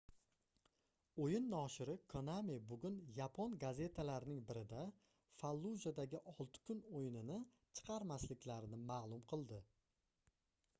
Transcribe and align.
oʻyin 1.25 1.43
noshiri 1.51 1.95
konami 2.13 2.55
bugun 2.71 2.97
yapon 3.19 3.53
gazetalarining 3.65 4.41
birida 4.49 4.81
fallujadagi 5.43 6.23
olti 6.35 6.65
kun 6.71 6.83
oʻyinini 7.03 7.39
chiqarmasliklarini 7.79 8.83
maʼlum 8.91 9.25
qildi 9.35 9.65